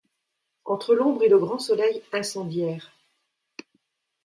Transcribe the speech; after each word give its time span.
Entre 0.65 0.95
l’ombre 0.95 1.21
et 1.21 1.29
le 1.29 1.37
grand 1.37 1.59
soleil 1.59 2.01
incendiaire. 2.11 2.91